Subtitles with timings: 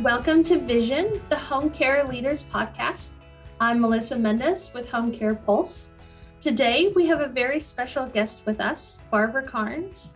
[0.00, 3.18] Welcome to Vision, the Home Care Leaders Podcast.
[3.60, 5.92] I'm Melissa Mendez with Home Care Pulse.
[6.40, 10.14] Today, we have a very special guest with us, Barbara Karnes.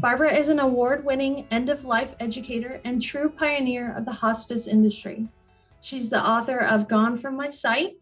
[0.00, 4.66] Barbara is an award winning end of life educator and true pioneer of the hospice
[4.66, 5.28] industry.
[5.82, 7.98] She's the author of Gone From My Sight,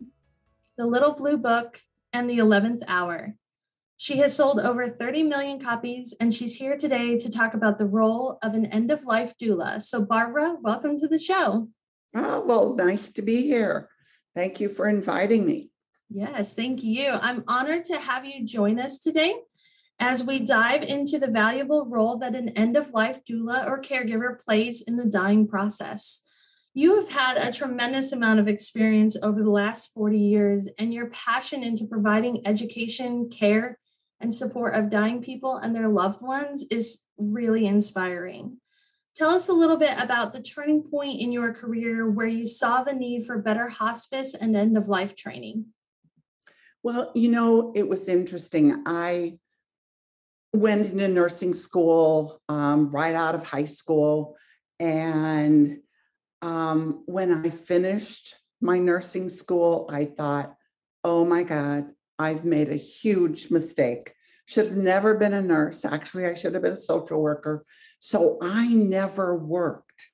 [0.79, 1.83] The Little Blue Book,
[2.13, 3.35] and The 11th Hour.
[3.99, 7.87] She has sold over 30 million copies, and she's here today to talk about the
[7.87, 9.83] role of an end of life doula.
[9.83, 11.71] So, Barbara, welcome to the show.
[12.15, 13.89] Oh, well, nice to be here.
[14.35, 15.71] Thank you for inviting me.
[16.11, 17.09] Yes, thank you.
[17.09, 19.35] I'm honored to have you join us today
[19.99, 24.39] as we dive into the valuable role that an end of life doula or caregiver
[24.39, 26.21] plays in the dying process.
[26.75, 31.07] You have had a tremendous amount of experience over the last 40 years, and your
[31.07, 33.79] passion into providing education, care,
[34.21, 38.59] and support of dying people and their loved ones is really inspiring.
[39.15, 42.83] Tell us a little bit about the turning point in your career where you saw
[42.83, 45.67] the need for better hospice and end of life training.
[46.83, 48.83] Well, you know, it was interesting.
[48.87, 49.39] I
[50.53, 54.37] went into nursing school um, right out of high school.
[54.79, 55.79] And
[56.43, 60.55] um, when I finished my nursing school, I thought,
[61.05, 61.87] oh my God,
[62.19, 64.13] I've made a huge mistake.
[64.47, 65.85] Should have never been a nurse.
[65.85, 67.65] Actually, I should have been a social worker.
[67.99, 70.09] So I never worked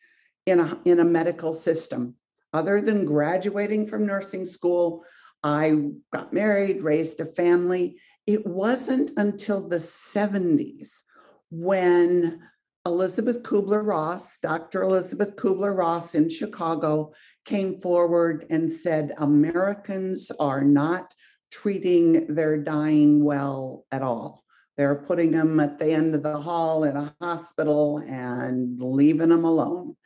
[0.46, 2.14] in a, in a medical system.
[2.52, 5.04] Other than graduating from nursing school,
[5.42, 7.98] I got married, raised a family.
[8.26, 11.02] It wasn't until the 70s
[11.50, 12.40] when
[12.86, 14.82] Elizabeth Kubler Ross, Dr.
[14.82, 17.12] Elizabeth Kubler Ross in Chicago,
[17.44, 21.14] came forward and said Americans are not
[21.52, 24.42] treating their dying well at all.
[24.76, 29.44] They're putting them at the end of the hall in a hospital and leaving them
[29.44, 29.96] alone.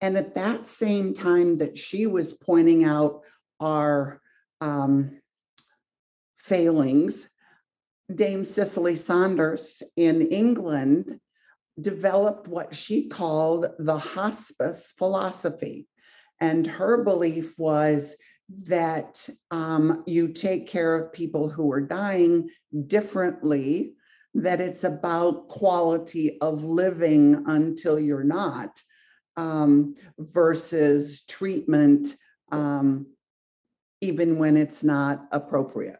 [0.00, 3.22] And at that same time that she was pointing out
[3.60, 4.20] our
[4.60, 5.20] um,
[6.38, 7.28] failings,
[8.12, 11.20] Dame Cicely Saunders in England
[11.80, 15.88] developed what she called the hospice philosophy.
[16.40, 18.16] And her belief was
[18.66, 22.48] that um, you take care of people who are dying
[22.86, 23.94] differently,
[24.34, 28.80] that it's about quality of living until you're not,
[29.36, 32.16] um, versus treatment,
[32.50, 33.06] um,
[34.00, 35.98] even when it's not appropriate.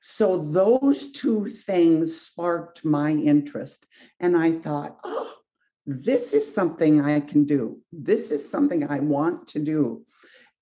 [0.00, 3.86] So those two things sparked my interest.
[4.20, 5.32] And I thought, oh,
[5.86, 7.80] this is something I can do.
[7.92, 10.04] This is something I want to do.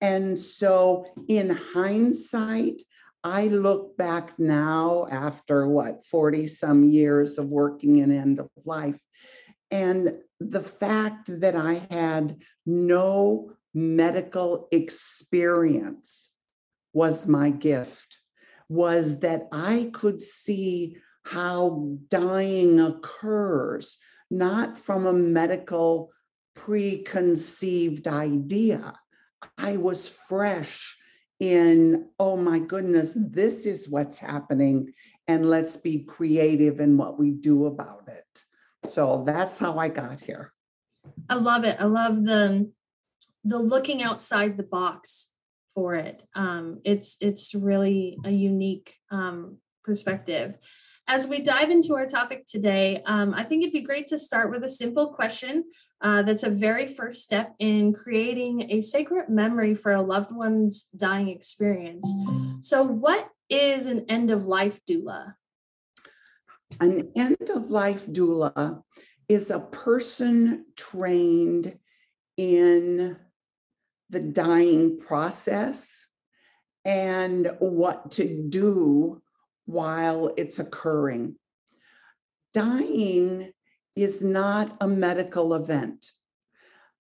[0.03, 2.83] And so, in hindsight,
[3.23, 9.01] I look back now after what, 40 some years of working in end of life.
[9.71, 16.33] And the fact that I had no medical experience
[16.93, 18.19] was my gift,
[18.69, 23.99] was that I could see how dying occurs,
[24.33, 26.11] not from a medical
[26.57, 28.95] preconceived idea
[29.59, 30.97] I was fresh
[31.41, 34.93] in, oh my goodness, this is what's happening.
[35.29, 38.45] And let's be creative in what we do about it.
[38.89, 40.53] So that's how I got here.
[41.29, 41.77] I love it.
[41.81, 42.71] I love the
[43.45, 45.31] the looking outside the box
[45.75, 46.23] for it.
[46.35, 50.55] Um, it's it's really a unique um, perspective.
[51.09, 54.51] As we dive into our topic today, um, I think it'd be great to start
[54.51, 55.65] with a simple question
[56.01, 60.89] uh, that's a very first step in creating a sacred memory for a loved one's
[60.97, 62.09] dying experience.
[62.61, 65.35] So, what is an end of life doula?
[66.81, 68.83] An end of life doula
[69.29, 71.79] is a person trained
[72.37, 73.17] in
[74.11, 76.07] the dying process
[76.85, 79.23] and what to do
[79.67, 81.37] while it's occurring.
[82.55, 83.53] Dying
[83.97, 86.13] is not a medical event.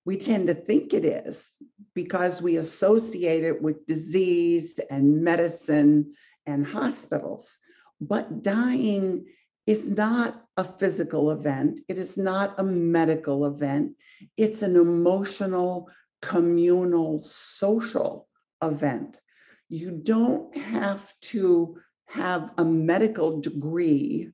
[0.04, 1.58] We tend to think it is
[1.94, 6.12] because we associate it with disease and medicine
[6.46, 7.58] and hospitals.
[8.00, 9.26] But dying
[9.66, 13.92] is not a physical event, it is not a medical event,
[14.36, 15.88] it's an emotional,
[16.20, 18.28] communal, social
[18.60, 19.20] event.
[19.68, 24.30] You don't have to have a medical degree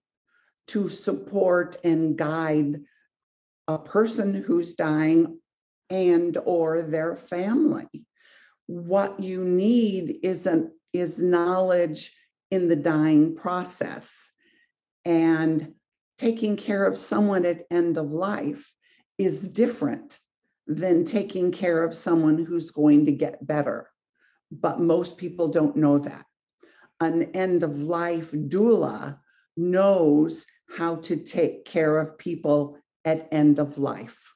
[0.68, 2.80] to support and guide
[3.66, 5.38] a person who's dying
[5.90, 7.88] and or their family
[8.68, 12.12] what you need is an is knowledge
[12.50, 14.30] in the dying process
[15.04, 15.72] and
[16.18, 18.72] taking care of someone at end of life
[19.16, 20.20] is different
[20.66, 23.88] than taking care of someone who's going to get better.
[24.50, 26.24] But most people don't know that.
[27.00, 29.18] An end of life doula
[29.56, 30.46] knows
[30.76, 34.34] how to take care of people at end of life.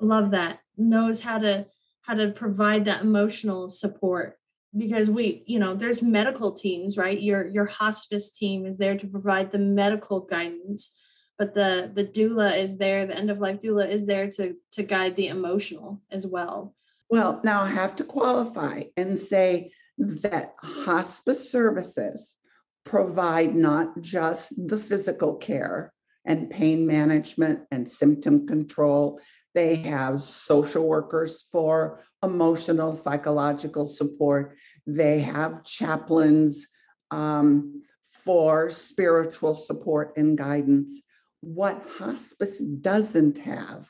[0.00, 0.60] Love that.
[0.76, 1.66] Knows how to
[2.02, 4.38] how to provide that emotional support
[4.76, 9.06] because we you know there's medical teams right your your hospice team is there to
[9.06, 10.92] provide the medical guidance
[11.38, 14.82] but the the doula is there the end of life doula is there to to
[14.82, 16.74] guide the emotional as well
[17.08, 22.36] well now i have to qualify and say that hospice services
[22.84, 25.92] provide not just the physical care
[26.26, 29.20] and pain management and symptom control
[29.54, 34.56] they have social workers for emotional, psychological support.
[34.86, 36.66] They have chaplains
[37.10, 41.02] um, for spiritual support and guidance.
[41.40, 43.88] What hospice doesn't have,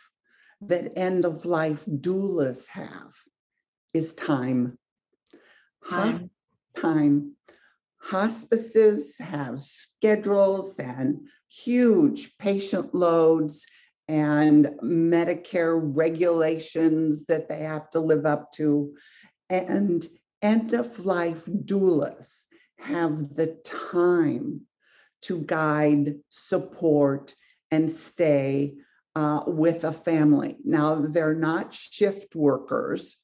[0.61, 3.15] that end of life doulas have,
[3.95, 4.79] is time.
[5.87, 6.29] Hosp-
[6.77, 7.37] time.
[7.99, 13.67] Hospices have schedules and huge patient loads
[14.09, 18.95] and Medicare regulations that they have to live up to.
[19.49, 20.07] And
[20.43, 22.45] end of life doulas
[22.79, 24.63] have the time
[25.23, 27.35] to guide, support,
[27.71, 28.75] and stay
[29.17, 30.57] uh, with a family.
[30.65, 33.17] Now, they're not shift workers,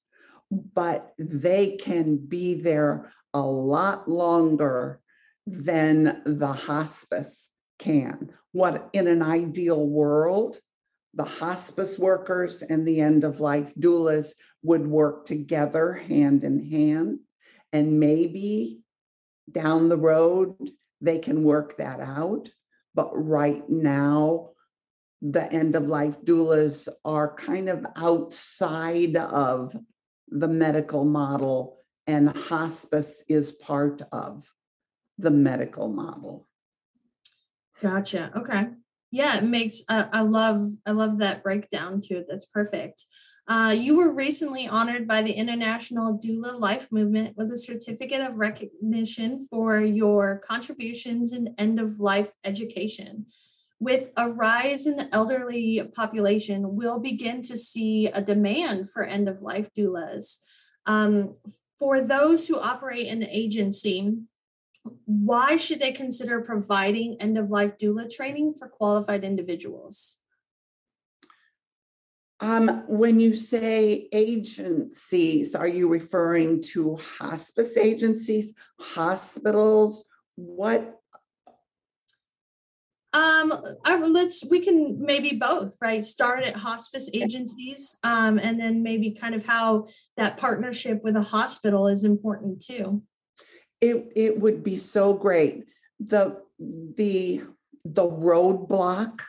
[0.51, 5.01] but they can be there a lot longer
[5.47, 8.31] than the hospice can.
[8.53, 10.59] What in an ideal world,
[11.15, 17.21] the hospice workers and the end of life doulas would work together hand in hand.
[17.73, 18.81] And maybe
[19.51, 20.57] down the road,
[21.01, 22.51] they can work that out.
[22.95, 24.51] But right now,
[25.23, 29.77] the end of life doulas are kind of outside of
[30.31, 34.53] the medical model, and hospice is part of
[35.19, 36.49] the medical model.
[37.83, 38.31] Gotcha.
[38.37, 38.69] Okay
[39.11, 43.05] yeah it makes uh, i love i love that breakdown to it that's perfect
[43.49, 48.37] uh, you were recently honored by the international doula life movement with a certificate of
[48.37, 53.27] recognition for your contributions in end of life education
[53.81, 59.29] with a rise in the elderly population we'll begin to see a demand for end
[59.29, 60.37] of life doulas
[60.87, 61.37] um,
[61.79, 64.15] for those who operate an agency
[65.07, 70.17] why should they consider providing end of life doula training for qualified individuals?
[72.43, 80.07] Um, when you say agencies, are you referring to hospice agencies, hospitals?
[80.37, 81.00] What?
[83.13, 83.53] Um,
[83.85, 86.05] I, let's we can maybe both, right?
[86.05, 91.23] Start at hospice agencies, um, and then maybe kind of how that partnership with a
[91.23, 93.03] hospital is important too
[93.81, 95.65] it it would be so great.
[95.99, 97.43] The the
[97.85, 99.23] the roadblock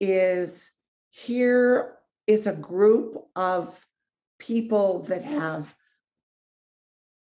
[0.00, 0.70] is
[1.10, 1.96] here
[2.26, 3.84] is a group of
[4.38, 5.74] people that have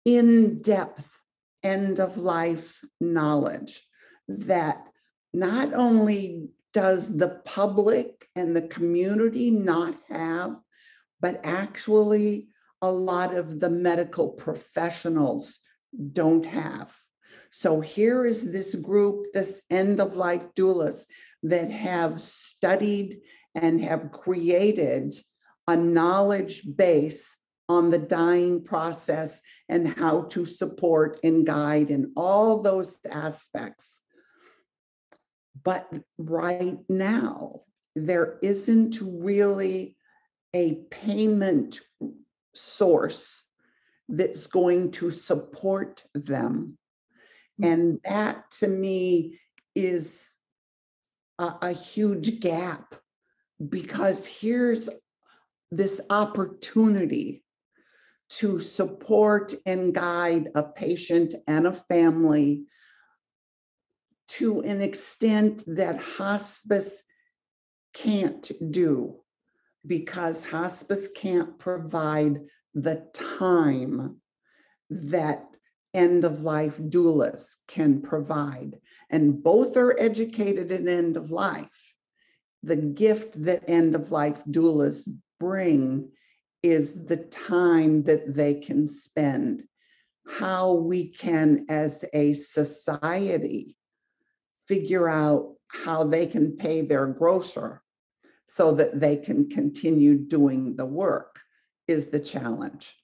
[0.07, 1.21] in-depth
[1.63, 3.83] end of life knowledge
[4.29, 4.87] that
[5.35, 10.57] not only does the public and the community not have,
[11.21, 12.49] but actually
[12.83, 15.61] a lot of the medical professionals
[16.13, 16.95] don't have.
[17.51, 21.05] So here is this group, this end of life doulas
[21.43, 23.21] that have studied
[23.55, 25.15] and have created
[25.67, 27.37] a knowledge base
[27.69, 34.01] on the dying process and how to support and guide in all those aspects.
[35.65, 37.63] But right now,
[37.97, 39.97] there isn't really
[40.55, 41.81] a payment
[42.55, 43.45] source
[44.09, 46.79] that's going to support them.
[47.61, 47.73] Mm.
[47.73, 49.41] And that to me
[49.75, 50.37] is
[51.39, 52.95] a, a huge gap
[53.69, 54.89] because here's
[55.71, 57.43] this opportunity
[58.29, 62.65] to support and guide a patient and a family
[64.27, 67.05] to an extent that hospice
[67.93, 69.21] can't do
[69.87, 72.41] because hospice can't provide
[72.75, 74.21] the time
[74.91, 75.47] that
[75.93, 78.79] end of life doulas can provide.
[79.11, 81.95] And both are educated in end of life.
[82.63, 86.11] The gift that end of life doulas bring
[86.63, 89.65] is the time that they can spend,
[90.27, 93.77] how we can, as a society,
[94.67, 97.83] figure out how they can pay their grocer
[98.47, 101.41] so that they can continue doing the work
[101.89, 102.95] is the challenge.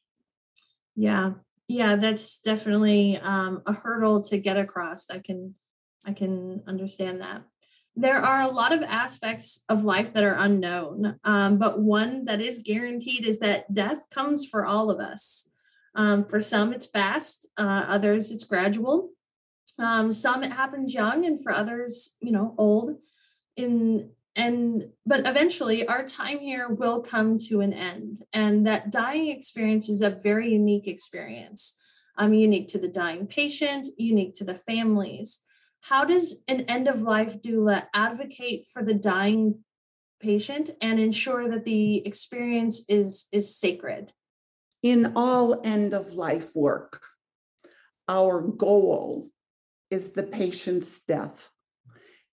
[0.95, 1.33] Yeah.
[1.69, 5.09] Yeah, that's definitely um, a hurdle to get across.
[5.09, 5.55] I can
[6.05, 7.43] I can understand that.
[7.95, 12.41] There are a lot of aspects of life that are unknown, um, but one that
[12.41, 15.49] is guaranteed is that death comes for all of us.
[15.95, 19.11] Um, for some, it's fast, uh, others, it's gradual.
[19.81, 22.97] Um, some it happens young, and for others, you know, old.
[23.57, 28.25] In and but eventually our time here will come to an end.
[28.33, 31.77] And that dying experience is a very unique experience.
[32.17, 35.41] Um, unique to the dying patient unique to the families.
[35.83, 39.61] How does an end of life doula advocate for the dying
[40.21, 44.13] patient and ensure that the experience is is sacred?
[44.83, 47.03] In all end of life work
[48.09, 49.31] our goal
[49.91, 51.51] is the patient's death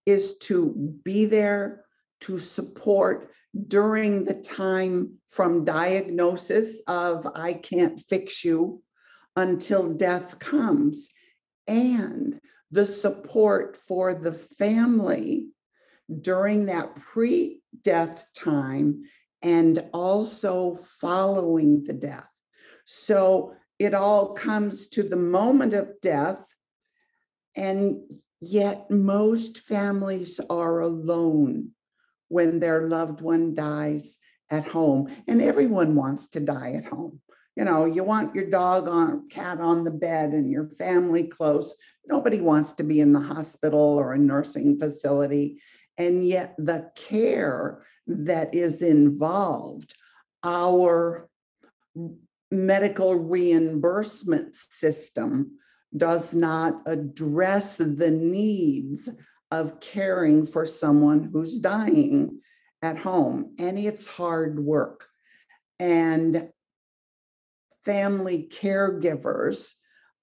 [0.06, 1.84] is to be there
[2.22, 3.32] to support
[3.68, 8.82] during the time from diagnosis of I can't fix you
[9.36, 11.10] until death comes,
[11.68, 12.40] and
[12.72, 15.48] the support for the family
[16.22, 19.04] during that pre death time
[19.42, 22.30] and also following the death.
[22.86, 26.46] So it all comes to the moment of death,
[27.58, 28.00] and
[28.40, 31.72] yet most families are alone
[32.30, 35.10] when their loved one dies at home.
[35.28, 37.20] And everyone wants to die at home.
[37.56, 41.74] You know, you want your dog on cat on the bed and your family close.
[42.06, 45.60] Nobody wants to be in the hospital or a nursing facility.
[45.98, 49.96] And yet the care that is involved,
[50.44, 51.28] our
[52.52, 55.58] medical reimbursement system
[55.96, 59.10] does not address the needs
[59.52, 62.42] of caring for someone who's dying
[62.82, 63.56] at home.
[63.58, 65.08] And it's hard work.
[65.80, 66.50] And
[67.84, 69.74] family caregivers,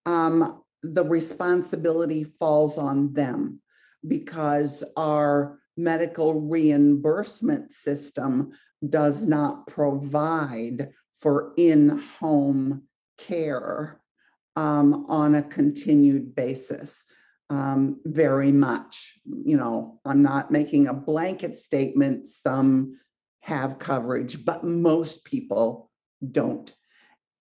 [0.04, 3.60] um, the responsibility falls on them
[4.06, 8.52] because our medical reimbursement system
[8.86, 12.82] does not provide for in home
[13.16, 14.00] care
[14.56, 17.04] um, on a continued basis
[17.50, 19.18] um, very much.
[19.24, 22.26] You know, I'm not making a blanket statement.
[22.26, 22.98] Some
[23.40, 25.90] have coverage, but most people
[26.30, 26.72] don't.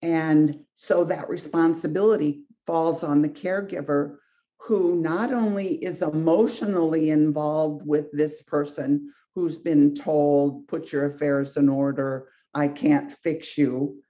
[0.02, 4.18] And so that responsibility falls on the caregiver
[4.60, 11.58] who not only is emotionally involved with this person who's been told, put your affairs
[11.58, 14.04] in order, I can't fix you,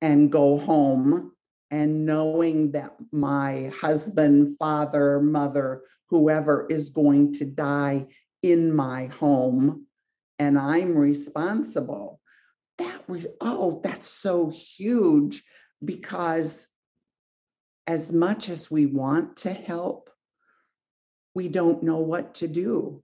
[0.00, 1.32] and go home
[1.70, 8.06] and knowing that my husband, father, mother, whoever is going to die
[8.42, 9.86] in my home
[10.38, 12.18] and I'm responsible.
[12.78, 15.44] That was, oh, that's so huge
[15.84, 16.66] because
[17.86, 20.10] as much as we want to help,
[21.34, 23.02] we don't know what to do.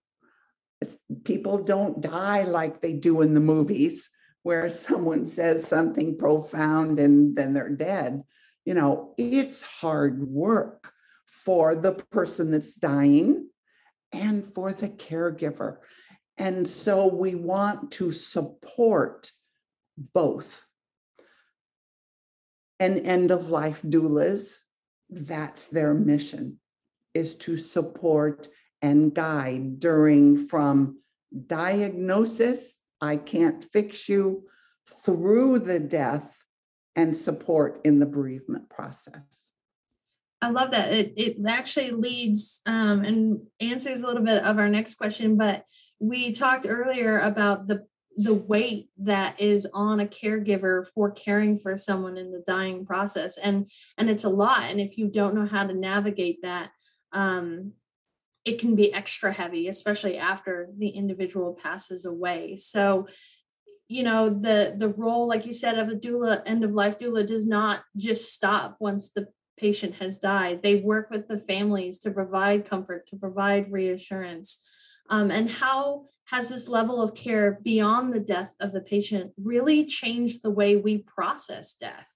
[1.24, 4.08] People don't die like they do in the movies
[4.42, 8.22] where someone says something profound and then they're dead
[8.66, 10.92] you know, it's hard work
[11.24, 13.48] for the person that's dying
[14.12, 15.78] and for the caregiver.
[16.36, 19.30] And so we want to support
[19.96, 20.66] both.
[22.78, 24.56] And end of life doulas,
[25.08, 26.58] that's their mission,
[27.14, 28.48] is to support
[28.82, 30.98] and guide during from
[31.46, 34.44] diagnosis, I can't fix you,
[35.04, 36.45] through the death
[36.96, 39.52] and support in the bereavement process.
[40.42, 40.92] I love that.
[40.92, 45.64] It, it actually leads um, and answers a little bit of our next question, but
[45.98, 47.86] we talked earlier about the
[48.18, 53.36] the weight that is on a caregiver for caring for someone in the dying process
[53.36, 56.70] and and it's a lot and if you don't know how to navigate that
[57.12, 57.72] um
[58.46, 63.06] it can be extra heavy especially after the individual passes away so
[63.88, 67.24] you know the the role like you said of a doula end of life doula
[67.24, 70.62] does not just stop once the patient has died.
[70.62, 74.60] They work with the families to provide comfort to provide reassurance.
[75.08, 79.86] Um, and how has this level of care beyond the death of the patient really
[79.86, 82.08] changed the way we process death?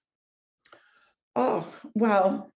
[1.35, 2.51] Oh well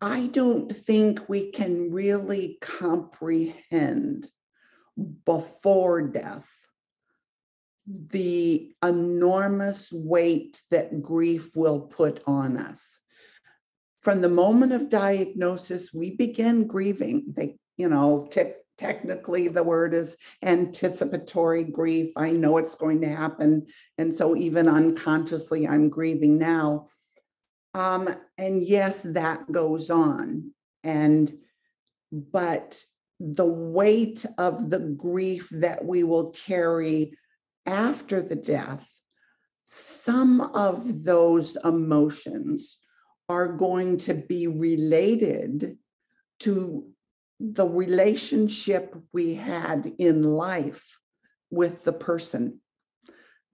[0.00, 4.26] i don't think we can really comprehend
[5.24, 6.50] before death
[7.92, 13.00] the enormous weight that grief will put on us.
[14.00, 17.32] From the moment of diagnosis, we begin grieving.
[17.36, 22.12] They, you know, tick, technically the word is anticipatory grief.
[22.16, 23.66] I know it's going to happen.
[23.98, 26.88] And so even unconsciously, I'm grieving now.
[27.74, 28.08] Um,
[28.38, 30.52] and yes, that goes on.
[30.82, 31.32] And,
[32.10, 32.84] but
[33.20, 37.16] the weight of the grief that we will carry
[37.66, 38.88] after the death,
[39.64, 42.78] some of those emotions
[43.28, 45.78] are going to be related
[46.40, 46.86] to
[47.40, 50.98] the relationship we had in life
[51.50, 52.60] with the person.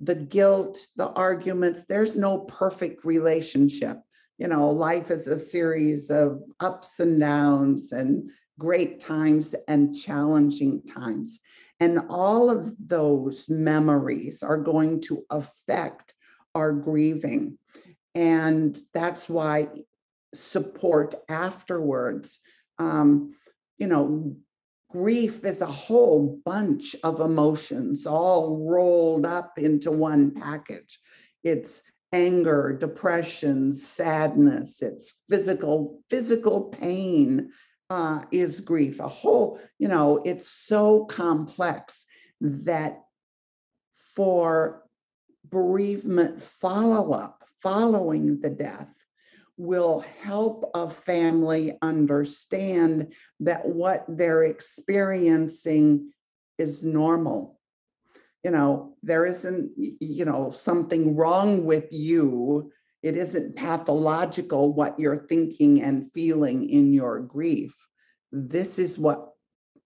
[0.00, 3.98] The guilt, the arguments, there's no perfect relationship.
[4.38, 10.82] You know, life is a series of ups and downs and great times and challenging
[10.82, 11.40] times.
[11.80, 16.14] And all of those memories are going to affect
[16.54, 17.58] our grieving.
[18.14, 19.68] And that's why
[20.34, 22.40] support afterwards
[22.78, 23.34] um,
[23.78, 24.36] you know,
[24.90, 30.98] grief is a whole bunch of emotions all rolled up into one package.
[31.44, 31.82] It's
[32.12, 37.50] anger, depression, sadness, it's physical, physical pain
[37.90, 39.00] uh, is grief.
[39.00, 42.06] A whole, you know, it's so complex
[42.40, 43.02] that
[44.14, 44.84] for
[45.50, 48.94] bereavement follow up following the death,
[49.56, 56.12] will help a family understand that what they're experiencing
[56.58, 57.58] is normal.
[58.44, 62.70] You know, there isn't, you know, something wrong with you.
[63.02, 67.74] It isn't pathological what you're thinking and feeling in your grief.
[68.32, 69.30] This is what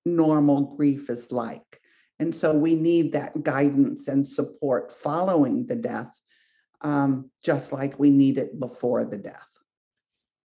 [0.04, 1.81] normal grief is like.
[2.19, 6.12] And so we need that guidance and support following the death,
[6.81, 9.52] um, just like we need it before the death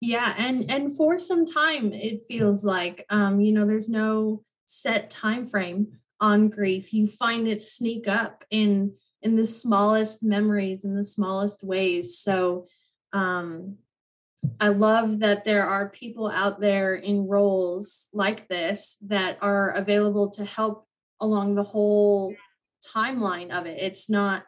[0.00, 5.10] yeah and and for some time it feels like um you know there's no set
[5.10, 5.88] time frame
[6.20, 11.62] on grief you find it sneak up in in the smallest memories in the smallest
[11.62, 12.18] ways.
[12.18, 12.66] So
[13.12, 13.76] um
[14.58, 20.30] i love that there are people out there in roles like this that are available
[20.30, 20.86] to help
[21.20, 22.34] along the whole
[22.82, 23.78] timeline of it.
[23.80, 24.44] It's not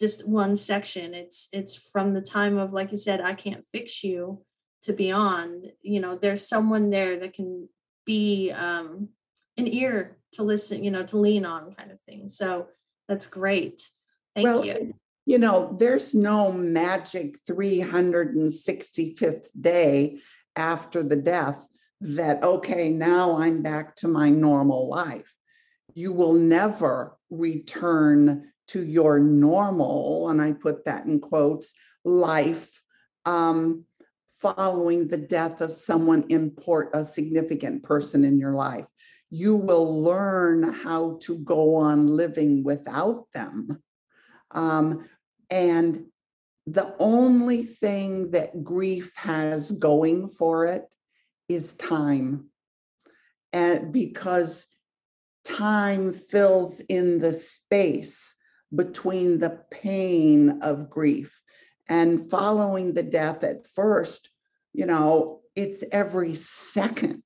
[0.00, 1.14] just one section.
[1.14, 4.42] It's it's from the time of like you said i can't fix you
[4.82, 5.72] to beyond.
[5.82, 7.68] You know there's someone there that can
[8.04, 9.10] be um
[9.56, 12.28] an ear to listen you know to lean on kind of thing.
[12.28, 12.68] So
[13.08, 13.90] that's great
[14.36, 14.94] thank well, you
[15.24, 20.20] you know there's no magic 365th day
[20.54, 21.66] after the death
[22.00, 25.34] that okay now i'm back to my normal life
[25.94, 31.72] you will never return to your normal and i put that in quotes
[32.04, 32.80] life
[33.24, 33.84] um,
[34.40, 38.86] following the death of someone import a significant person in your life.
[39.30, 43.82] You will learn how to go on living without them.
[44.50, 45.08] Um,
[45.50, 46.06] and
[46.66, 50.94] the only thing that grief has going for it
[51.48, 52.50] is time.
[53.52, 54.66] And because
[55.44, 58.34] time fills in the space
[58.74, 61.40] between the pain of grief
[61.88, 64.30] and following the death at first,
[64.72, 67.22] you know, it's every second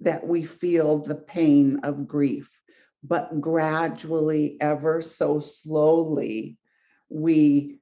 [0.00, 2.60] that we feel the pain of grief.
[3.06, 6.56] But gradually, ever so slowly,
[7.08, 7.78] we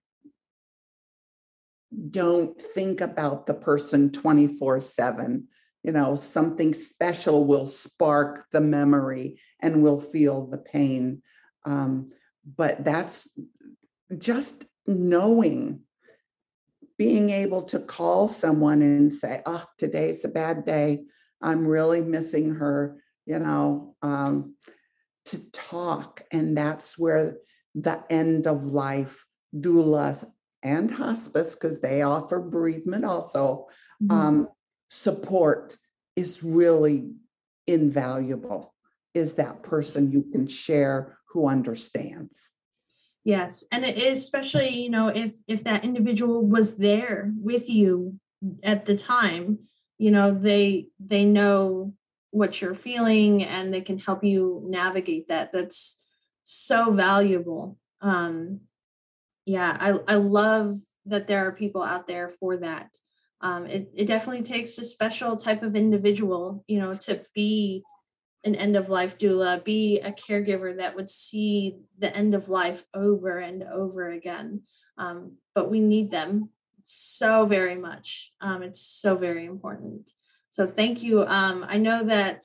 [2.11, 5.49] don't think about the person 24 7.
[5.83, 11.23] You know, something special will spark the memory and we'll feel the pain.
[11.65, 12.09] Um,
[12.57, 13.29] but that's
[14.19, 15.81] just knowing
[16.97, 21.05] being able to call someone and say, oh, today's a bad day.
[21.43, 24.55] I'm really missing her, you know, um,
[25.27, 26.23] to talk.
[26.31, 27.37] And that's where
[27.75, 30.25] the end of life doulas
[30.63, 33.67] and hospice, because they offer bereavement also,
[34.03, 34.11] mm-hmm.
[34.11, 34.49] um,
[34.89, 35.77] support
[36.17, 37.11] is really
[37.67, 38.75] invaluable.
[39.13, 42.51] Is that person you can share who understands?
[43.25, 48.21] Yes, and it is especially you know if if that individual was there with you
[48.63, 49.61] at the time,
[49.99, 51.95] you know they they know
[52.35, 55.53] what you're feeling and they can help you navigate that.
[55.53, 56.03] That's
[56.43, 57.79] so valuable.
[58.01, 58.63] Um,
[59.47, 62.91] yeah, I I love that there are people out there for that.
[63.41, 67.85] Um, it it definitely takes a special type of individual, you know, to be
[68.43, 72.85] an end of life doula, be a caregiver that would see the end of life
[72.93, 74.63] over and over again.
[74.99, 76.51] Um, but we need them
[76.85, 78.33] so very much.
[78.41, 80.11] Um, it's so very important.
[80.55, 81.27] So thank you.
[81.27, 82.45] Um, I know that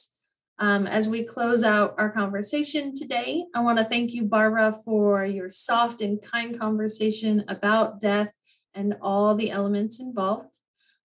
[0.62, 5.24] Um, as we close out our conversation today, I want to thank you, Barbara, for
[5.24, 8.34] your soft and kind conversation about death
[8.74, 10.54] and all the elements involved.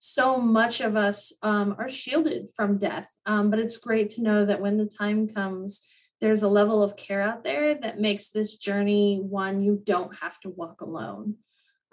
[0.01, 4.45] So much of us um, are shielded from death, um, but it's great to know
[4.45, 5.83] that when the time comes,
[6.21, 10.41] there's a level of care out there that makes this journey one you don't have
[10.41, 11.37] to walk alone.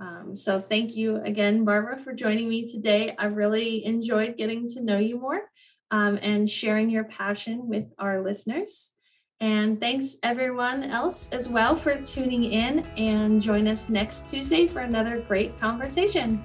[0.02, 3.16] Um, so, thank you again, Barbara, for joining me today.
[3.20, 5.44] I've really enjoyed getting to know you more
[5.92, 8.94] um, and sharing your passion with our listeners.
[9.40, 14.80] And thanks everyone else as well for tuning in and join us next Tuesday for
[14.80, 16.44] another great conversation.